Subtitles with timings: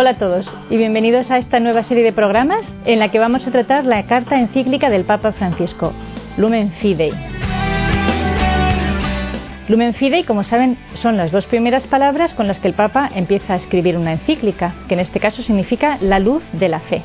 [0.00, 3.48] Hola a todos y bienvenidos a esta nueva serie de programas en la que vamos
[3.48, 5.92] a tratar la carta encíclica del Papa Francisco,
[6.36, 7.10] Lumen Fidei.
[9.66, 13.54] Lumen Fidei, como saben, son las dos primeras palabras con las que el Papa empieza
[13.54, 17.02] a escribir una encíclica, que en este caso significa la luz de la fe.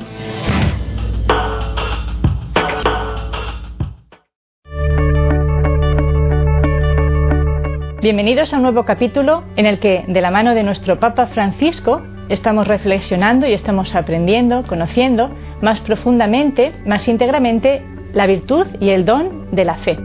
[8.00, 12.00] Bienvenidos a un nuevo capítulo en el que, de la mano de nuestro Papa Francisco,
[12.28, 17.82] estamos reflexionando y estamos aprendiendo, conociendo más profundamente, más íntegramente,
[18.12, 19.98] la virtud y el don de la fe.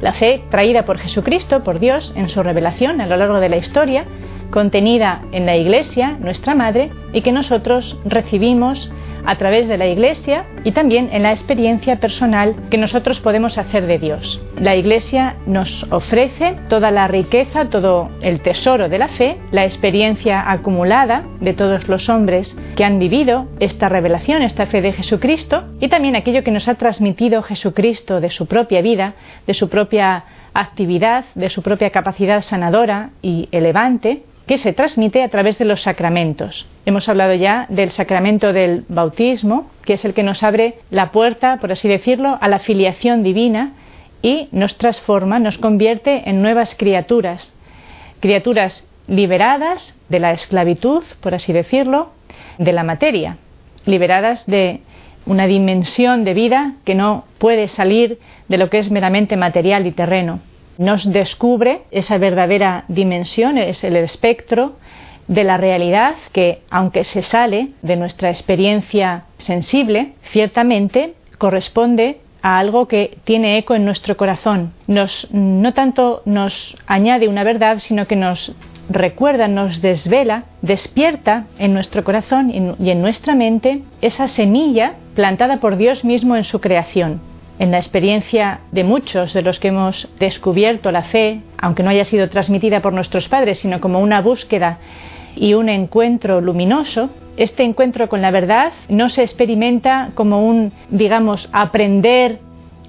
[0.00, 3.56] La fe traída por Jesucristo, por Dios, en su revelación a lo largo de la
[3.56, 4.04] historia,
[4.50, 8.92] contenida en la Iglesia, nuestra Madre, y que nosotros recibimos
[9.26, 13.86] a través de la Iglesia y también en la experiencia personal que nosotros podemos hacer
[13.86, 14.40] de Dios.
[14.58, 20.50] La Iglesia nos ofrece toda la riqueza, todo el tesoro de la fe, la experiencia
[20.50, 25.88] acumulada de todos los hombres que han vivido esta revelación, esta fe de Jesucristo y
[25.88, 29.14] también aquello que nos ha transmitido Jesucristo de su propia vida,
[29.46, 30.24] de su propia
[30.54, 35.82] actividad, de su propia capacidad sanadora y elevante que se transmite a través de los
[35.82, 36.66] sacramentos.
[36.84, 41.58] Hemos hablado ya del sacramento del bautismo, que es el que nos abre la puerta,
[41.58, 43.72] por así decirlo, a la filiación divina
[44.22, 47.54] y nos transforma, nos convierte en nuevas criaturas,
[48.20, 52.12] criaturas liberadas de la esclavitud, por así decirlo,
[52.58, 53.38] de la materia,
[53.84, 54.80] liberadas de
[55.26, 59.90] una dimensión de vida que no puede salir de lo que es meramente material y
[59.90, 60.40] terreno
[60.78, 64.76] nos descubre esa verdadera dimensión, es el espectro
[65.28, 72.86] de la realidad que, aunque se sale de nuestra experiencia sensible, ciertamente corresponde a algo
[72.86, 74.72] que tiene eco en nuestro corazón.
[74.86, 78.54] Nos, no tanto nos añade una verdad, sino que nos
[78.88, 85.76] recuerda, nos desvela, despierta en nuestro corazón y en nuestra mente esa semilla plantada por
[85.76, 87.20] Dios mismo en su creación
[87.58, 92.04] en la experiencia de muchos de los que hemos descubierto la fe, aunque no haya
[92.04, 94.78] sido transmitida por nuestros padres, sino como una búsqueda
[95.34, 101.48] y un encuentro luminoso, este encuentro con la verdad no se experimenta como un, digamos,
[101.52, 102.40] aprender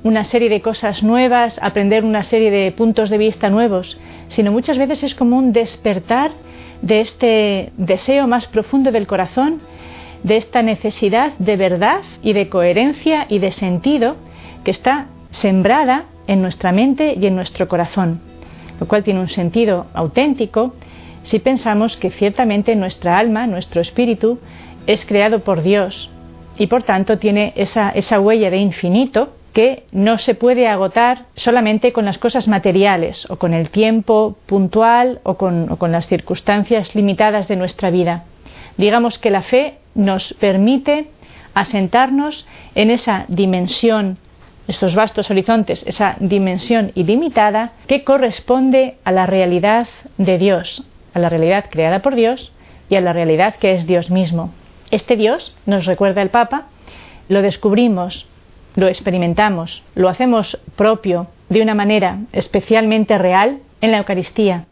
[0.03, 3.97] una serie de cosas nuevas, aprender una serie de puntos de vista nuevos,
[4.29, 6.31] sino muchas veces es como un despertar
[6.81, 9.61] de este deseo más profundo del corazón,
[10.23, 14.15] de esta necesidad de verdad y de coherencia y de sentido
[14.67, 18.19] que está sembrada en nuestra mente y en nuestro corazón,
[18.81, 20.73] lo cual tiene un sentido auténtico
[21.23, 24.39] si pensamos que ciertamente nuestra alma, nuestro espíritu,
[24.85, 26.09] es creado por Dios
[26.57, 32.03] y por tanto tiene esa, huella de infinito que no se puede agotar solamente con
[32.03, 37.89] las cosas materiales o con el tiempo puntual o con las circunstancias limitadas de nuestra
[37.89, 38.25] vida.
[38.75, 41.07] Digamos que la fe nos permite
[41.53, 42.45] asentarnos
[42.75, 44.17] en esa dimensión
[44.67, 50.83] estos vastos horizontes, esa dimensión ilimitada que corresponde a la realidad de Dios,
[51.13, 52.51] a la realidad creada por Dios
[52.89, 54.51] y a la realidad que es Dios mismo.
[54.91, 56.67] Este Dios, nos recuerda el Papa,
[57.29, 58.27] lo descubrimos,
[58.75, 64.65] lo experimentamos, lo hacemos propio de una manera especialmente real en la Eucaristía.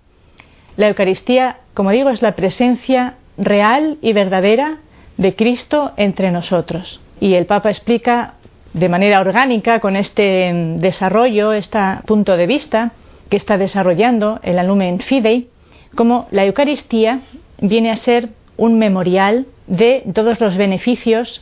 [0.77, 4.79] La Eucaristía, como digo, es la presencia real y verdadera
[5.17, 7.01] de Cristo entre nosotros.
[7.19, 8.34] Y el Papa explica
[8.75, 12.91] de manera orgánica con este desarrollo, este punto de vista
[13.29, 15.47] que está desarrollando el Alumen Fidei,
[15.95, 17.21] como la Eucaristía
[17.61, 21.41] viene a ser un memorial de todos los beneficios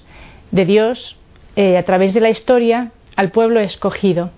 [0.52, 1.18] de Dios
[1.56, 4.30] eh, a través de la historia al pueblo escogido,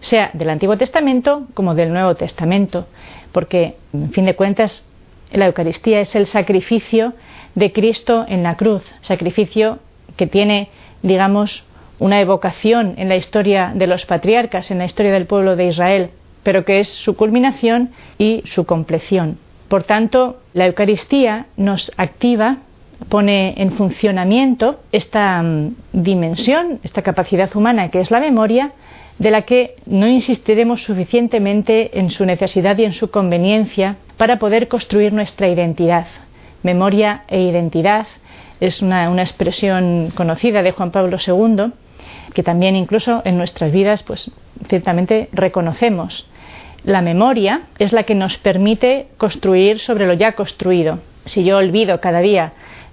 [0.00, 2.88] sea del Antiguo Testamento como del Nuevo Testamento,
[3.30, 4.84] porque, en fin de cuentas,
[5.30, 7.14] la Eucaristía es el sacrificio
[7.54, 9.78] de Cristo en la cruz, sacrificio
[10.16, 10.68] que tiene,
[11.02, 11.64] digamos,
[12.00, 16.10] una evocación en la historia de los patriarcas, en la historia del pueblo de Israel,
[16.42, 19.38] pero que es su culminación y su compleción.
[19.68, 22.56] Por tanto, la Eucaristía nos activa,
[23.08, 28.72] pone en funcionamiento esta mm, dimensión, esta capacidad humana que es la memoria,
[29.18, 34.68] de la que no insistiremos suficientemente en su necesidad y en su conveniencia para poder
[34.68, 36.06] construir nuestra identidad.
[36.62, 38.06] Memoria e identidad
[38.60, 41.72] es una, una expresión conocida de Juan Pablo II
[42.34, 44.30] que también incluso en nuestras vidas, pues
[44.68, 46.26] ciertamente reconocemos.
[46.84, 51.00] La memoria es la que nos permite construir sobre lo ya construido.
[51.26, 52.52] Si yo olvido cada día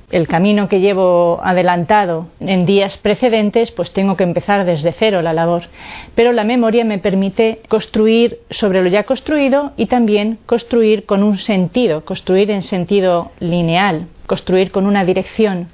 [0.09, 5.33] el camino que llevo adelantado en días precedentes, pues tengo que empezar desde cero la
[5.33, 5.63] labor.
[6.15, 11.37] Pero la memoria me permite construir sobre lo ya construido y también construir con un
[11.37, 15.67] sentido, construir en sentido lineal, construir con una dirección.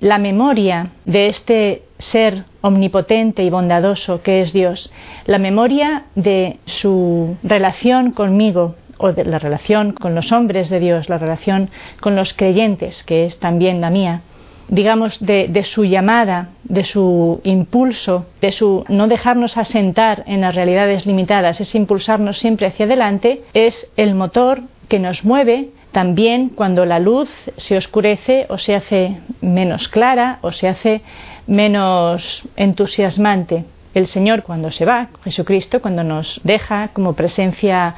[0.00, 4.92] La memoria de este ser omnipotente y bondadoso que es Dios,
[5.26, 11.08] la memoria de su relación conmigo, o de la relación con los hombres de Dios,
[11.08, 14.22] la relación con los creyentes, que es también la mía,
[14.68, 21.06] digamos, de, su llamada, de su impulso, de su no dejarnos asentar en las realidades
[21.06, 26.98] limitadas, es impulsarnos siempre hacia adelante, es el motor que nos mueve también cuando la
[26.98, 31.02] luz se oscurece o se hace menos clara o se hace
[31.48, 33.64] menos entusiasmante.
[33.94, 37.96] El Señor cuando se va, Jesucristo cuando nos deja como presencia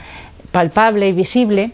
[0.52, 1.72] palpable y visible,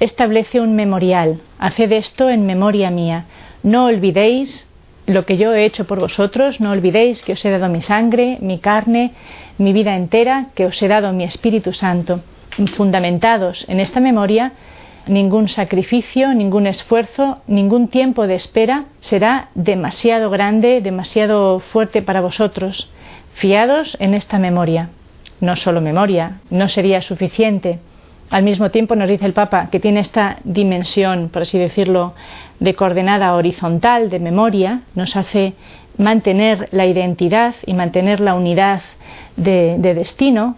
[0.00, 1.40] establece un memorial.
[1.58, 3.26] Haced esto en memoria mía.
[3.62, 4.68] No olvidéis
[5.06, 8.38] lo que yo he hecho por vosotros, no olvidéis que os he dado mi sangre,
[8.40, 9.12] mi carne,
[9.58, 12.20] mi vida entera, que os he dado mi Espíritu Santo.
[12.76, 14.52] Fundamentados en esta memoria,
[15.06, 22.90] ningún sacrificio, ningún esfuerzo, ningún tiempo de espera será demasiado grande, demasiado fuerte para vosotros.
[23.34, 24.90] Fiados en esta memoria.
[25.40, 27.80] No solo memoria, no sería suficiente
[28.32, 32.14] al mismo tiempo nos dice el Papa que tiene esta dimensión, por así decirlo,
[32.60, 35.52] de coordenada horizontal, de memoria, nos hace
[35.98, 38.80] mantener la identidad y mantener la unidad
[39.36, 40.56] de, de destino.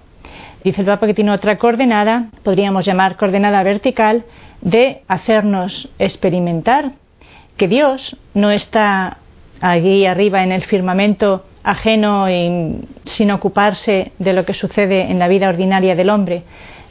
[0.64, 4.25] Dice el Papa que tiene otra coordenada, podríamos llamar coordenada vertical,
[4.62, 6.93] de hacernos experimentar
[7.58, 9.19] que Dios no está
[9.61, 15.28] allí arriba en el firmamento ajeno y sin ocuparse de lo que sucede en la
[15.28, 16.44] vida ordinaria del hombre,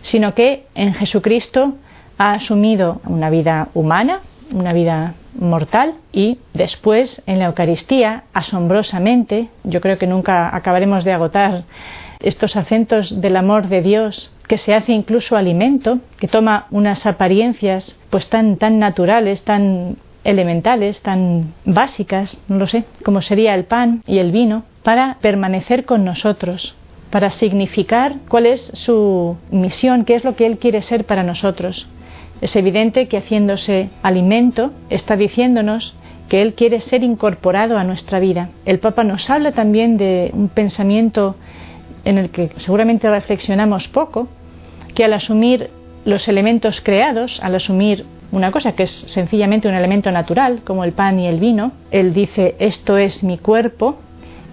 [0.03, 1.73] sino que en Jesucristo
[2.19, 4.19] ha asumido una vida humana,
[4.51, 11.13] una vida mortal y después en la Eucaristía, asombrosamente, yo creo que nunca acabaremos de
[11.13, 11.63] agotar
[12.23, 17.97] estos acentos del amor de Dios que se hace incluso alimento, que toma unas apariencias
[18.09, 24.03] pues tan tan naturales, tan elementales, tan básicas, no lo sé, como sería el pan
[24.07, 26.75] y el vino, para permanecer con nosotros,
[27.09, 31.87] para significar cuál es su misión, qué es lo que Él quiere ser para nosotros.
[32.41, 35.95] Es evidente que haciéndose alimento está diciéndonos
[36.27, 38.49] que Él quiere ser incorporado a nuestra vida.
[38.65, 41.35] El Papa nos habla también de un pensamiento
[42.05, 44.27] en el que seguramente reflexionamos poco,
[44.94, 45.69] que al asumir
[46.05, 50.94] los elementos creados, al asumir una cosa que es sencillamente un elemento natural, como el
[50.94, 53.97] pan y el vino, Él dice, esto es mi cuerpo,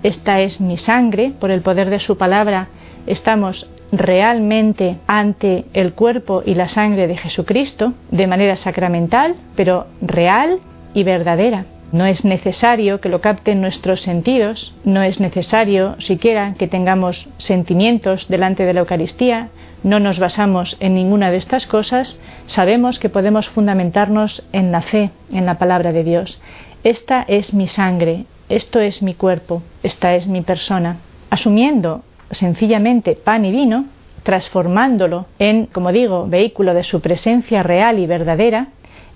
[0.03, 2.69] esta es mi sangre, por el poder de su palabra
[3.07, 10.61] estamos realmente ante el cuerpo y la sangre de Jesucristo de manera sacramental, pero real
[10.95, 11.65] y verdadera.
[11.93, 18.29] No es necesario que lo capten nuestros sentidos, no es necesario siquiera que tengamos sentimientos
[18.29, 19.49] delante de la Eucaristía,
[19.83, 25.11] no nos basamos en ninguna de estas cosas, sabemos que podemos fundamentarnos en la fe,
[25.33, 26.41] en la palabra de Dios.
[26.85, 30.99] Esta es mi sangre, esto es mi cuerpo, esta es mi persona,
[31.31, 33.87] asumiendo sencillamente pan y vino,
[34.23, 38.69] transformándolo en, como digo, vehículo de su presencia real y verdadera,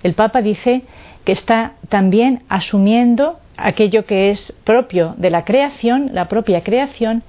[0.03, 0.83] el Papa dice
[1.25, 7.23] que está también asumiendo aquello que es propio de la creación, la propia creación,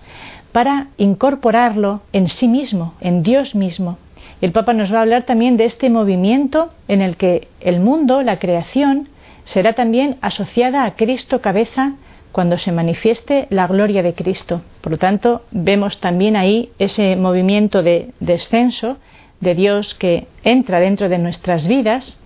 [0.52, 3.98] para incorporarlo en sí mismo, en Dios mismo.
[4.40, 8.22] El Papa nos va a hablar también de este movimiento en el que el mundo,
[8.22, 9.08] la creación,
[9.44, 11.94] será también asociada a Cristo cabeza
[12.32, 14.60] cuando se manifieste la gloria de Cristo.
[14.82, 18.98] Por lo tanto, vemos también ahí ese movimiento de descenso
[19.40, 22.20] de Dios que entra dentro de nuestras vidas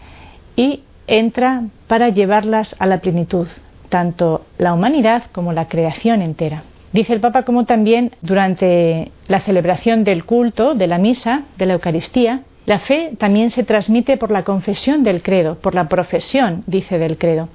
[0.57, 3.49] y entra para llevarlas a la plenitud,
[3.89, 6.63] tanto la humanidad como la creación entera.
[6.93, 11.75] Dice el Papa como también durante la celebración del culto, de la misa, de la
[11.75, 16.99] Eucaristía, la fe también se transmite por la confesión del credo, por la profesión, dice
[16.99, 17.49] del credo,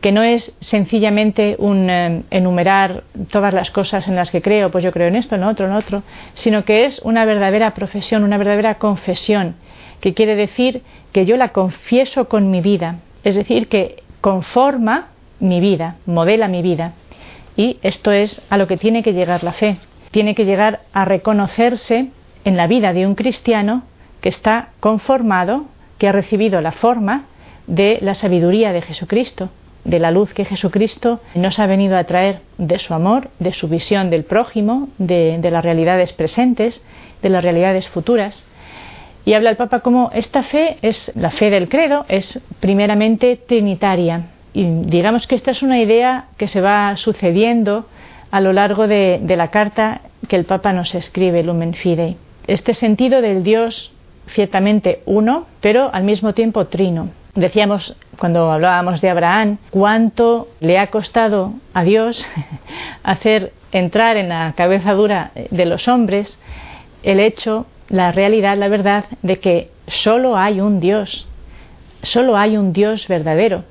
[0.00, 4.82] que no es sencillamente un eh, enumerar todas las cosas en las que creo, pues
[4.82, 8.38] yo creo en esto, en otro, en otro, sino que es una verdadera profesión, una
[8.38, 9.56] verdadera confesión,
[10.00, 15.60] que quiere decir que yo la confieso con mi vida, es decir, que conforma mi
[15.60, 16.92] vida, modela mi vida.
[17.56, 19.78] Y esto es a lo que tiene que llegar la fe.
[20.10, 22.08] Tiene que llegar a reconocerse
[22.44, 23.82] en la vida de un cristiano
[24.20, 25.66] que está conformado,
[25.98, 27.26] que ha recibido la forma
[27.66, 29.50] de la sabiduría de Jesucristo,
[29.84, 33.68] de la luz que Jesucristo nos ha venido a traer, de su amor, de su
[33.68, 36.84] visión del prójimo, de, las realidades presentes,
[37.22, 38.44] de las realidades futuras.
[39.24, 44.26] Y habla el Papa como esta fe es la fe del credo, es primeramente trinitaria.
[44.52, 47.86] Y digamos que esta es una idea que se va sucediendo
[48.30, 52.16] a lo largo de, de la carta que el Papa nos escribe, Lumen Fidei.
[52.46, 53.92] Este sentido del Dios
[54.28, 57.10] ciertamente uno, pero al mismo tiempo trino.
[57.34, 62.26] Decíamos cuando hablábamos de Abraham cuánto le ha costado a Dios
[63.02, 66.38] hacer entrar en la cabeza dura de los hombres
[67.02, 71.28] el hecho, la realidad, la verdad de que solo hay un Dios,
[72.02, 73.64] solo hay un Dios verdadero.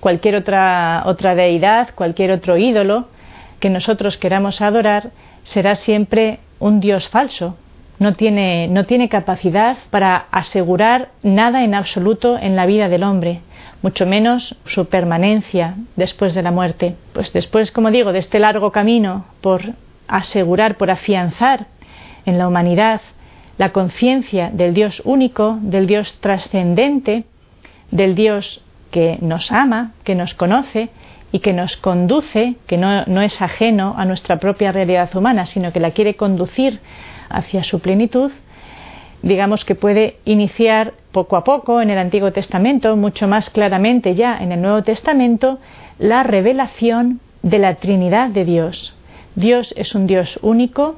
[0.00, 3.08] Cualquier otra, otra deidad, cualquier otro ídolo
[3.60, 5.10] que nosotros queramos adorar
[5.44, 7.56] será siempre un Dios falso,
[7.98, 13.42] no tiene, no tiene capacidad para asegurar nada en absoluto en la vida del hombre,
[13.82, 16.96] mucho menos su permanencia después de la muerte.
[17.12, 19.62] Pues después, como digo, de este largo camino por
[20.08, 21.66] asegurar, por afianzar
[22.24, 23.02] en la humanidad
[23.60, 27.24] la conciencia del Dios único, del Dios trascendente,
[27.90, 30.88] del Dios que nos ama, que nos conoce
[31.30, 35.80] y que nos conduce, que no, es ajeno a nuestra propia realidad humana, sino que
[35.80, 36.80] la quiere conducir
[37.28, 38.30] hacia su plenitud,
[39.20, 44.38] digamos que puede iniciar poco a poco en el Antiguo Testamento, mucho más claramente ya
[44.38, 45.58] en el Nuevo Testamento,
[45.98, 48.94] la revelación de la Trinidad de Dios.
[49.34, 50.96] Dios es un Dios único,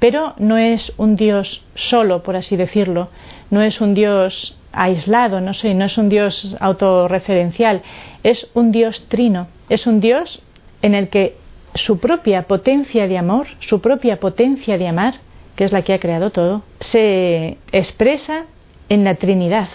[0.00, 3.08] pero no es un Dios solo, por así decirlo,
[3.50, 7.82] no es un Dios aislado, no sé, no es un Dios autorreferencial,
[8.22, 10.42] es un Dios trino, es un Dios
[10.82, 11.36] en el que
[11.74, 15.14] su propia potencia de amor, su propia potencia de amar,
[15.54, 18.46] que es la que ha creado todo, se expresa
[18.88, 19.68] en la Trinidad.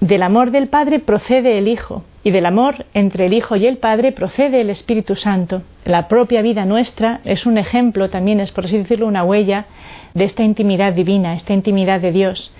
[0.00, 3.78] Del amor del Padre procede el Hijo y del amor entre el Hijo y el
[3.78, 5.62] Padre procede el Espíritu Santo.
[5.84, 9.66] La propia vida nuestra es un ejemplo, también es por así decirlo, una huella
[10.14, 12.52] de esta intimidad divina, esta intimidad de Dios.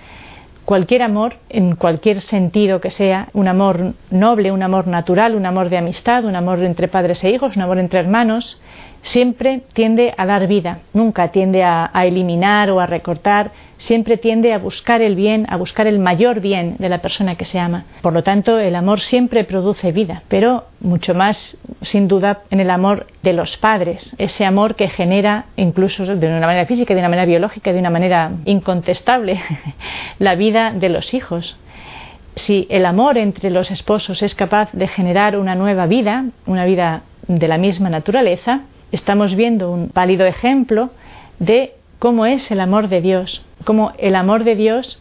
[0.65, 5.69] Cualquier amor, en cualquier sentido que sea, un amor noble, un amor natural, un amor
[5.69, 8.59] de amistad, un amor entre padres e hijos, un amor entre hermanos,
[9.01, 14.59] siempre tiende a dar vida, nunca tiende a, eliminar o a recortar, siempre tiende a
[14.59, 17.85] buscar el bien, a buscar el mayor bien de la persona que se ama.
[18.01, 22.69] Por lo tanto, el amor siempre produce vida, pero mucho más, sin duda, en el
[22.69, 27.09] amor de los padres, ese amor que genera, incluso de una manera física, de una
[27.09, 29.39] manera biológica, de una manera incontestable,
[30.19, 31.57] la vida de los hijos.
[32.35, 37.03] Si el amor entre los esposos es capaz de generar una nueva vida, una vida
[37.27, 40.89] de la misma naturaleza, estamos viendo un pálido ejemplo
[41.39, 44.99] de cómo es el amor de Dios, cómo el amor de Dios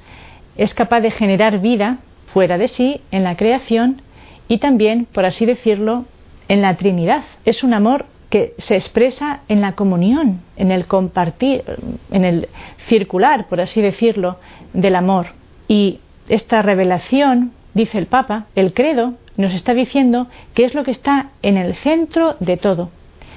[0.58, 2.00] es capaz de generar vida
[2.34, 4.02] fuera de sí en la creación
[4.46, 6.04] y también, por así decirlo,
[6.48, 7.24] en la Trinidad.
[7.46, 11.64] Es un amor que se expresa en la comunión, en el compartir,
[12.10, 12.50] en el
[12.88, 14.36] circular, por así decirlo,
[14.74, 15.28] del amor.
[15.66, 20.90] Y esta revelación, dice el Papa, el credo, nos está diciendo que es lo que
[20.90, 22.90] está en el centro de todo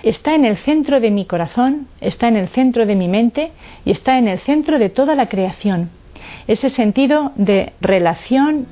[0.04, 3.52] está en el centro de mi corazón, está en el centro de mi mente
[3.86, 5.90] y está en el centro de toda la creación.
[6.48, 8.68] Ese sentido de relación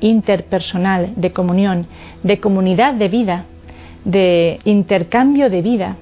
[0.00, 1.86] interpersonal, de comunión,
[2.22, 3.46] de comunidad de vida,
[4.04, 5.96] de intercambio de vida.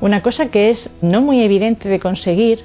[0.00, 2.60] Una cosa que es no muy evidente de conseguir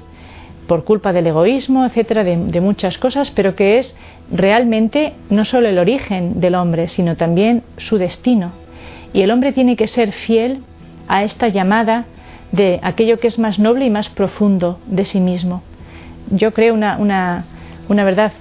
[0.66, 3.96] por culpa del egoísmo, etcétera, de, muchas cosas, pero que es
[4.30, 8.52] realmente no solo el origen del hombre, sino también su destino.
[9.12, 10.62] Y el hombre tiene que ser fiel
[11.08, 12.04] a esta llamada
[12.52, 15.62] de aquello que es más noble y más profundo de sí mismo.
[16.30, 17.44] Yo creo una, una,
[17.88, 18.32] una verdad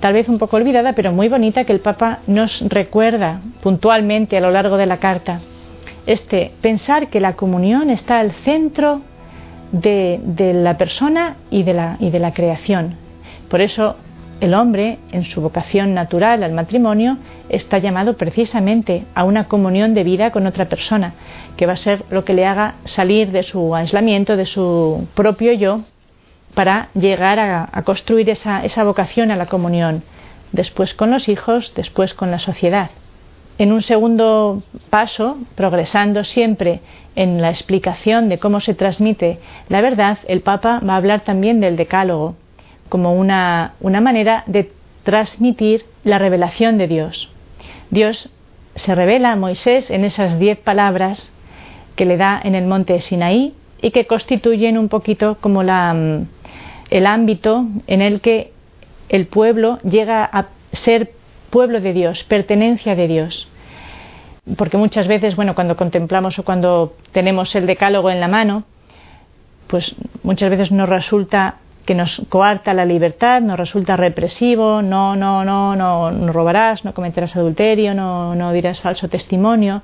[0.00, 4.40] tal vez un poco olvidada, pero muy bonita que el Papa nos recuerda puntualmente a
[4.40, 5.40] lo largo de la carta.
[6.06, 9.00] Este pensar que la comunión está al centro
[9.72, 12.94] de, de la persona y de la, y de la creación.
[13.48, 13.96] Por eso
[14.40, 17.16] el hombre, en su vocación natural al matrimonio,
[17.48, 21.14] está llamado precisamente a una comunión de vida con otra persona,
[21.56, 25.52] que va a ser lo que le haga salir de su aislamiento, de su propio
[25.52, 25.80] yo,
[26.54, 30.02] para llegar a, construir esa, esa vocación a la comunión,
[30.52, 32.90] después con los hijos, después con la sociedad.
[33.58, 36.80] En un segundo paso, progresando siempre
[37.14, 39.38] en la explicación de cómo se transmite
[39.70, 42.36] la verdad, el Papa va a hablar también del decálogo,
[42.88, 47.30] como una, una manera de transmitir la revelación de Dios.
[47.90, 48.30] Dios
[48.74, 51.32] se revela a Moisés en esas diez palabras
[51.94, 56.26] que le da en el monte Sinaí y que constituyen un poquito como la, mm,
[56.90, 58.52] el ámbito en el que
[59.08, 61.12] el pueblo llega a ser
[61.50, 63.48] pueblo de Dios, pertenencia de Dios.
[64.56, 68.64] Porque muchas veces, bueno, cuando contemplamos o cuando tenemos el decálogo en la mano,
[69.66, 75.44] pues muchas veces nos resulta que nos coarta la libertad, nos resulta represivo, no, no,
[75.44, 79.82] no, no, no robarás, no cometerás adulterio, no, no dirás falso testimonio.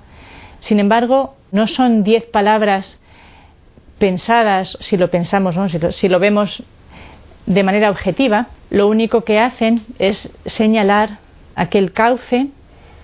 [0.59, 2.99] Sin embargo, no son diez palabras
[3.99, 6.65] pensadas, si lo pensamos, si, lo, si lo vemos
[7.47, 11.19] de manera objetiva, lo único que hacen es señalar
[11.55, 12.49] aquel cauce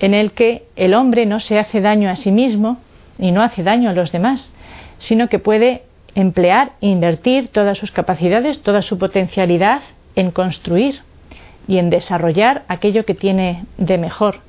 [0.01, 2.79] en el que el hombre no se hace daño a sí mismo
[3.19, 4.53] y no hace daño a los demás,
[4.99, 9.83] sino que puede emplear invertir todas sus capacidades, toda su potencialidad
[10.17, 11.03] en construir
[11.67, 14.41] y en desarrollar aquello que tiene de mejor.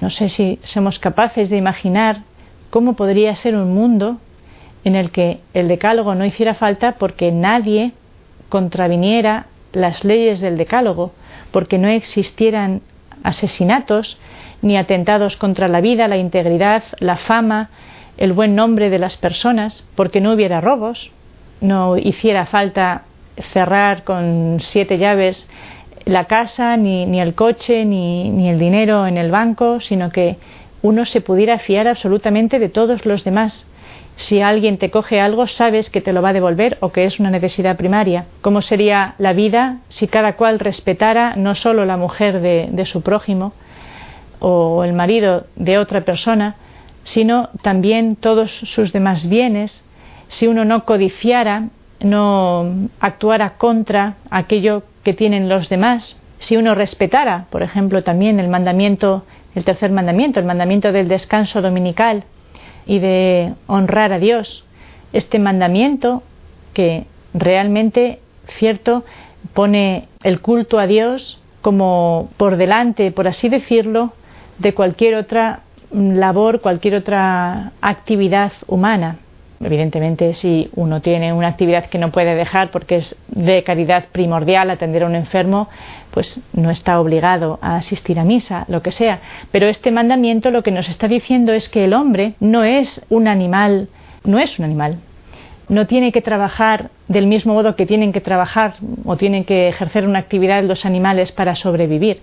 [0.00, 2.22] No sé si somos capaces de imaginar
[2.70, 4.18] cómo podría ser un mundo
[4.84, 7.92] en el que el decálogo no hiciera falta porque nadie
[8.48, 11.12] contraviniera las leyes del decálogo,
[11.50, 12.80] porque no existieran
[13.22, 14.18] asesinatos
[14.62, 17.70] ni atentados contra la vida, la integridad, la fama,
[18.18, 21.10] el buen nombre de las personas, porque no hubiera robos,
[21.60, 23.04] no hiciera falta
[23.52, 25.48] cerrar con siete llaves
[26.04, 30.36] la casa, ni, ni el coche, ni, el dinero en el banco, sino que
[30.82, 33.66] uno se pudiera fiar absolutamente de todos los demás.
[34.16, 37.20] Si alguien te coge algo, sabes que te lo va a devolver o que es
[37.20, 38.24] una necesidad primaria.
[38.40, 43.52] ¿Cómo sería la vida si cada cual respetara no solo la mujer de su prójimo
[44.40, 46.56] o el marido de otra persona,
[47.04, 49.84] sino también todos sus demás bienes,
[50.28, 51.68] si uno no codiciara,
[52.00, 58.48] no actuara contra aquello que tienen los demás, si uno respetara, por ejemplo, también el
[58.48, 59.24] mandamiento,
[59.54, 62.24] el tercer mandamiento, el mandamiento del descanso dominical
[62.86, 64.64] y de honrar a Dios,
[65.12, 66.22] este mandamiento
[66.74, 69.04] que realmente, cierto,
[69.54, 74.12] pone el culto a Dios como por delante, por así decirlo,
[74.58, 79.16] de cualquier otra labor, cualquier otra actividad humana.
[79.60, 84.70] Evidentemente, si uno tiene una actividad que no puede dejar porque es de caridad primordial
[84.70, 85.68] atender a un enfermo,
[86.12, 89.20] pues no está obligado a asistir a misa, lo que sea.
[89.50, 93.26] Pero este mandamiento lo que nos está diciendo es que el hombre no es un
[93.26, 93.88] animal,
[94.22, 94.98] no es un animal.
[95.68, 100.06] No tiene que trabajar del mismo modo que tienen que trabajar o tienen que ejercer
[100.06, 102.22] una actividad los animales para sobrevivir.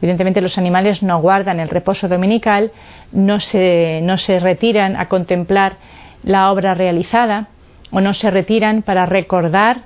[0.00, 2.70] Evidentemente los animales no guardan el reposo dominical,
[3.12, 5.76] no se, no se retiran a contemplar
[6.22, 7.48] la obra realizada
[7.90, 9.82] o no se retiran para recordar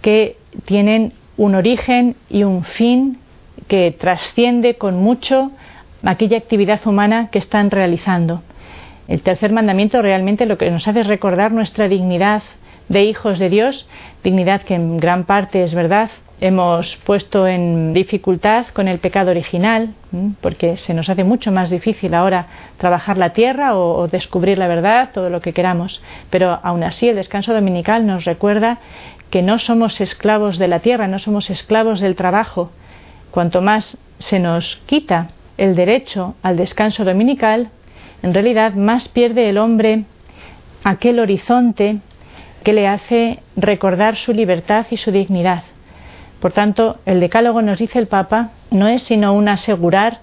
[0.00, 3.18] que tienen un origen y un fin
[3.66, 5.50] que trasciende con mucho
[6.04, 8.42] aquella actividad humana que están realizando.
[9.08, 12.42] El tercer mandamiento realmente lo que nos hace es recordar nuestra dignidad
[12.88, 13.86] de hijos de Dios,
[14.22, 19.94] dignidad que en gran parte es verdad, hemos puesto en dificultad con el pecado original,
[20.40, 22.46] porque se nos hace mucho más difícil ahora
[22.76, 26.00] trabajar la tierra o, descubrir la verdad, todo lo que queramos.
[26.30, 28.78] Pero aún así el descanso dominical nos recuerda
[29.30, 32.70] que no somos esclavos de la tierra, no somos esclavos del trabajo.
[33.30, 37.70] Cuanto más se nos quita el derecho al descanso dominical,
[38.22, 40.04] en realidad más pierde el hombre
[40.84, 41.98] aquel horizonte
[42.62, 45.64] que le hace recordar su libertad y su dignidad.
[46.40, 50.20] Por tanto, el decálogo, nos dice el Papa, no es sino un asegurar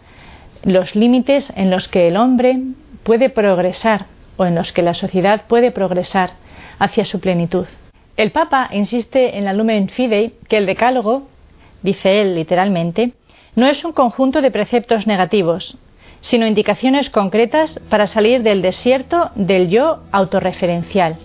[0.64, 2.60] los límites en los que el hombre
[3.04, 4.06] puede progresar
[4.38, 6.32] o en los que la sociedad puede progresar
[6.80, 7.66] hacia su plenitud.
[8.18, 11.28] El Papa insiste en la Lumen Fidei que el decálogo,
[11.84, 13.12] dice él literalmente,
[13.56, 15.78] no es un conjunto de preceptos negativos,
[16.22, 21.18] sino indicaciones concretas para salir del desierto del yo autorreferencial.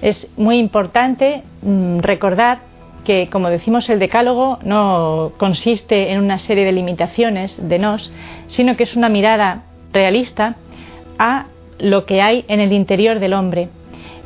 [0.00, 2.67] Es muy importante mm, recordar
[3.08, 8.12] que, como decimos, el decálogo no consiste en una serie de limitaciones de nos,
[8.48, 9.62] sino que es una mirada
[9.94, 10.56] realista
[11.18, 11.46] a
[11.78, 13.70] lo que hay en el interior del hombre.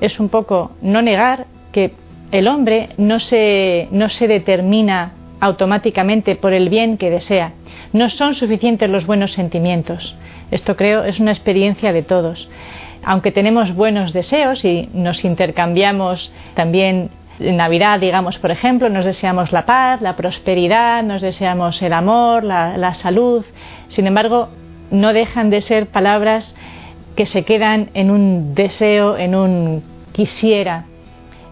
[0.01, 1.93] Es un poco no negar que
[2.33, 7.53] el hombre no se, no se determina automáticamente por el bien que desea.
[7.93, 10.17] No son suficientes los buenos sentimientos.
[10.51, 12.51] Esto creo es una experiencia de todos.
[13.05, 17.11] Aunque tenemos buenos deseos y nos intercambiamos también
[17.43, 22.45] en Navidad, digamos, por ejemplo, nos deseamos la paz, la prosperidad, nos deseamos el amor,
[22.45, 23.45] la, la salud.
[23.89, 24.49] Sin embargo,
[24.91, 26.55] no dejan de ser palabras
[27.17, 30.87] que se quedan en un deseo, en un quisiera.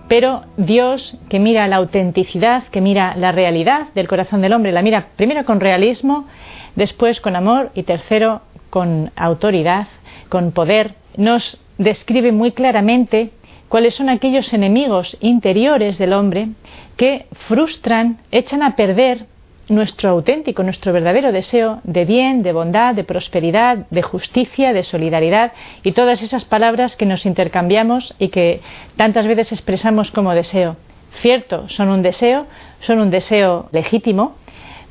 [0.08, 4.82] Pero Dios, que mira la autenticidad, que mira la realidad del corazón del hombre, la
[4.82, 6.26] mira primero con realismo,
[6.74, 9.86] después con amor y tercero con autoridad,
[10.28, 13.30] con poder, nos describe muy claramente
[13.70, 16.48] cuáles son aquellos enemigos interiores del hombre
[16.96, 19.26] que frustran, echan a perder
[19.68, 25.52] nuestro auténtico, nuestro verdadero deseo de bien, de bondad, de prosperidad, de justicia, de solidaridad
[25.84, 28.60] y todas esas palabras que nos intercambiamos y que
[28.96, 30.76] tantas veces expresamos como deseo.
[31.22, 32.46] cierto, son un deseo,
[32.80, 34.34] son un deseo legítimo,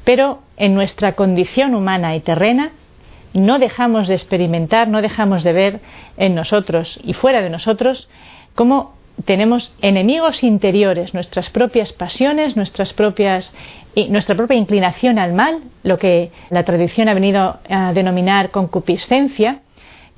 [0.05, 2.71] pero en nuestra condición humana y terrena
[3.33, 5.79] no dejamos de experimentar, no dejamos de ver
[6.15, 8.07] en nosotros y fuera de nosotros
[8.59, 8.91] cómo
[9.23, 13.53] tenemos enemigos interiores, nuestras propias pasiones, nuestras propias,
[14.09, 19.61] nuestra propia inclinación al mal, lo que la tradición ha venido a denominar concupiscencia,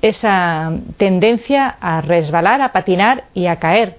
[0.00, 3.98] esa tendencia a resbalar, a patinar y a caer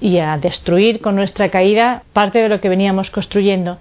[0.00, 3.78] y a destruir con nuestra caída parte de lo que veníamos construyendo.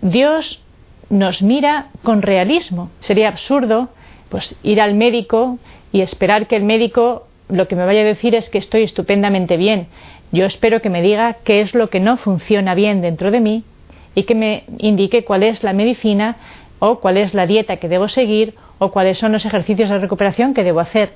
[0.00, 0.60] Dios
[1.08, 2.90] nos mira con realismo.
[2.98, 3.90] Sería absurdo
[4.28, 5.60] pues ir al médico
[5.92, 9.56] y esperar que el médico lo que me vaya a decir es que estoy estupendamente
[9.56, 9.88] bien.
[10.32, 13.64] Yo espero que me diga qué es lo que no funciona bien dentro de mí
[14.14, 16.36] y que me indique cuál es la medicina
[16.78, 20.54] o cuál es la dieta que debo seguir o cuáles son los ejercicios de recuperación
[20.54, 21.12] que debo hacer.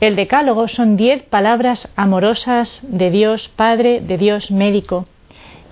[0.00, 5.06] El decálogo son diez palabras amorosas de Dios Padre, de Dios médico,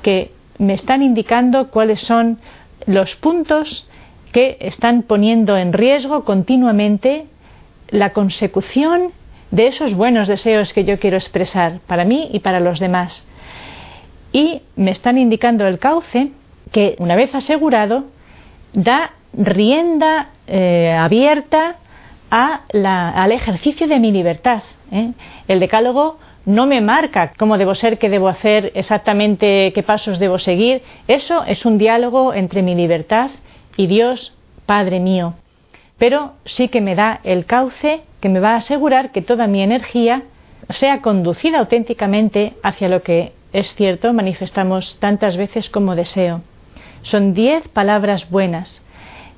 [0.03, 2.39] que me están indicando cuáles son
[2.87, 3.89] los puntos
[4.33, 7.27] que están poniendo en riesgo continuamente
[7.89, 9.13] la consecución
[9.51, 13.27] de esos buenos deseos que yo quiero expresar para mí y para los demás.
[14.33, 16.33] Y me están indicando el cauce
[16.73, 18.05] que, una vez asegurado,
[18.73, 21.77] da rienda eh, abierta
[22.31, 24.63] al ejercicio de mi libertad.
[24.91, 25.13] ¿eh?
[25.47, 30.39] El decálogo no me marca cómo debo ser, qué debo hacer, exactamente qué pasos debo
[30.39, 30.83] seguir.
[31.09, 33.31] Eso es un diálogo entre mi libertad
[33.77, 34.33] y Dios,
[34.67, 35.35] Padre mío.
[35.99, 39.63] Pero sí que me da el cauce que me va a asegurar que toda mi
[39.63, 40.23] energía
[40.69, 46.43] sea conducida auténticamente hacia lo que es cierto, manifestamos tantas veces como deseo.
[47.03, 48.83] Son diez palabras buenas.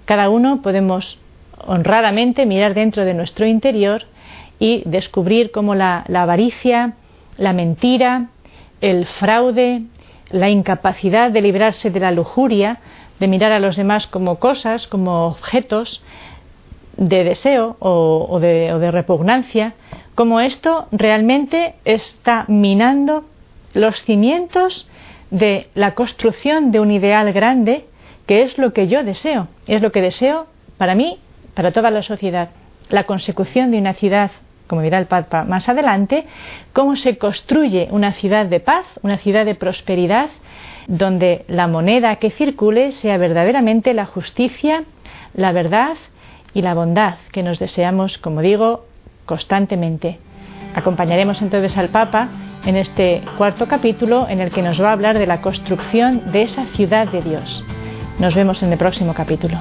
[0.07, 1.18] Cada uno podemos
[1.64, 4.05] honradamente mirar dentro de nuestro interior
[4.59, 6.94] y descubrir cómo la, avaricia,
[7.37, 8.29] la mentira,
[8.81, 9.83] el fraude,
[10.31, 12.81] la incapacidad de librarse de la lujuria,
[13.21, 16.03] de mirar a los demás como cosas, como objetos
[16.98, 19.74] de deseo o, de, o de repugnancia,
[20.14, 23.24] como esto realmente está minando
[23.72, 24.88] los cimientos
[25.30, 27.87] de la construcción de un ideal grande
[28.26, 31.18] que es lo que yo deseo, es lo que deseo para mí
[31.54, 32.50] para toda la sociedad.
[32.90, 34.30] La consecución de una ciudad,
[34.66, 36.26] como dirá el Papa más adelante,
[36.72, 40.30] cómo se construye una ciudad de paz, una ciudad de prosperidad,
[40.88, 44.84] donde la moneda que circule sea verdaderamente la justicia,
[45.34, 45.96] la verdad
[46.54, 48.87] y la bondad que nos deseamos, como digo,
[49.26, 50.18] constantemente.
[50.74, 52.28] Acompañaremos entonces al Papa
[52.64, 56.42] en este cuarto capítulo en el que nos va a hablar de la construcción de
[56.42, 57.64] esa ciudad de Dios.
[58.18, 59.58] Nos vemos en el próximo capítulo.